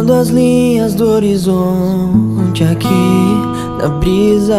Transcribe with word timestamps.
Contando 0.00 0.14
as 0.14 0.28
linhas 0.30 0.94
do 0.94 1.06
horizonte 1.06 2.64
aqui 2.64 2.88
na 3.78 3.90
brisa 3.90 4.56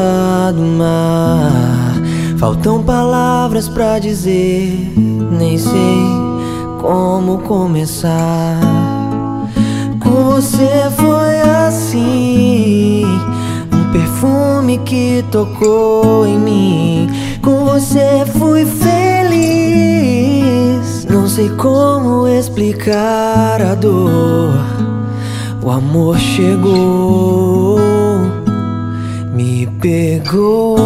do 0.54 0.62
mar. 0.62 1.95
Faltam 2.38 2.84
palavras 2.84 3.68
pra 3.68 3.98
dizer, 3.98 4.94
nem 5.32 5.58
sei 5.58 6.05
como 6.80 7.40
começar. 7.40 8.59
Com 9.99 10.26
você 10.26 10.91
foi 10.96 11.40
assim, 11.68 13.04
um 13.73 13.91
perfume 13.91 14.77
que 14.85 15.26
tocou 15.32 16.23
em 16.27 16.38
mim. 16.38 17.10
Com 17.41 17.66
você 17.66 18.27
fui 18.38 18.63
feliz, 18.63 20.13
não 21.10 21.27
sei 21.27 21.49
como 21.49 22.27
explicar 22.27 23.60
a 23.60 23.73
dor. 23.73 24.71
Amor 25.81 26.17
chegou, 26.20 27.80
me 29.34 29.65
pegou 29.82 30.77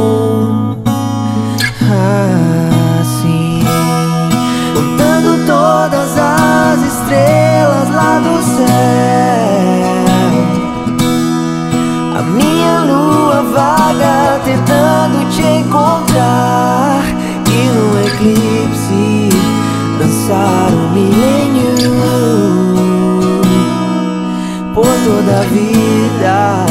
toda 25.03 25.41
a 25.41 25.43
vida 25.45 26.65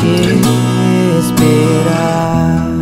te 0.00 1.18
esperar. 1.18 2.79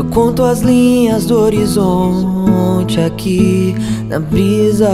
Eu 0.00 0.06
conto 0.06 0.42
as 0.42 0.60
linhas 0.60 1.26
do 1.26 1.38
horizonte 1.38 2.98
aqui 2.98 3.76
na 4.08 4.18
brisa 4.18 4.88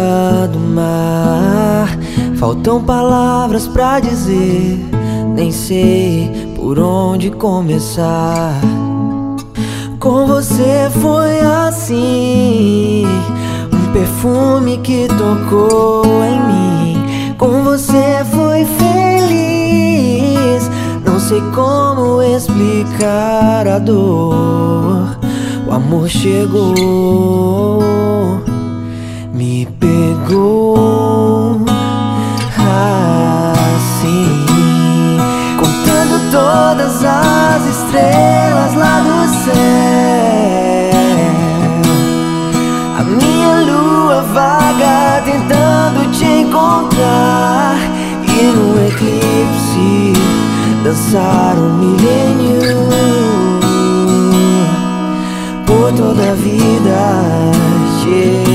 do 0.52 0.58
mar. 0.58 1.96
Faltam 2.34 2.82
palavras 2.82 3.68
pra 3.68 4.00
dizer, 4.00 4.76
nem 5.32 5.52
sei 5.52 6.28
por 6.56 6.80
onde 6.80 7.30
começar. 7.30 8.60
Com 10.00 10.26
você 10.26 10.90
foi 11.00 11.38
assim, 11.38 13.06
um 13.72 13.92
perfume 13.92 14.78
que 14.78 15.06
tocou 15.06 16.24
em 16.24 16.40
mim. 16.48 16.96
Com 17.38 17.62
você 17.62 18.24
foi 18.32 18.64
feliz, 18.64 20.68
não 21.04 21.20
sei 21.20 21.40
como 21.54 22.15
explicar 22.36 23.66
a 23.66 23.78
dor. 23.78 25.18
O 25.66 25.72
amor 25.72 26.08
chegou, 26.08 26.72
me 29.32 29.66
pegou 29.80 31.60
assim, 33.76 34.46
contando 35.58 36.30
todas 36.30 37.04
as 37.04 37.66
estrelas 37.66 38.74
lá 38.74 39.00
do 39.00 39.26
céu. 39.44 39.54
A 42.98 43.02
minha 43.02 43.60
lua 43.62 44.22
vaga 44.34 45.22
tentando 45.24 46.10
te 46.12 46.24
encontrar 46.24 47.76
e 48.28 48.42
no 48.52 48.86
eclipse 48.86 50.35
dançar 50.86 51.56
o 51.58 51.72
milênio 51.78 52.60
por 55.66 55.92
toda 55.92 56.30
a 56.30 56.34
vida. 56.34 57.22
Te 58.00 58.45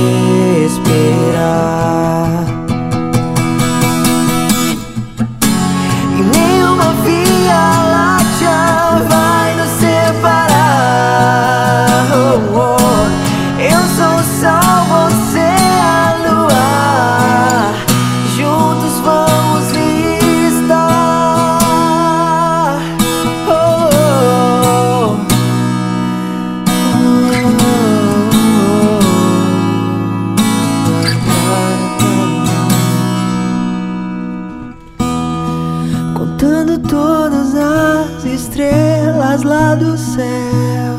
estrelas 38.34 39.44
lá 39.44 39.76
do 39.76 39.98
céu. 39.98 40.96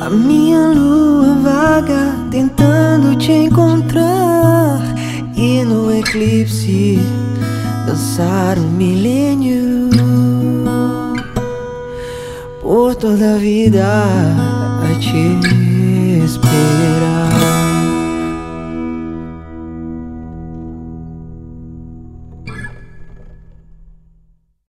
A 0.00 0.10
minha 0.10 0.68
lua 0.68 1.34
vaga 1.42 2.14
tentando 2.30 3.16
te 3.16 3.32
encontrar 3.32 4.80
e 5.36 5.64
no 5.64 5.94
eclipse 5.96 6.98
dançar 7.86 8.58
um 8.58 8.70
milênio 8.70 9.90
por 12.60 12.94
toda 12.94 13.34
a 13.34 13.38
vida 13.38 13.84
a 13.84 14.98
te 14.98 16.24
esperar. 16.24 17.41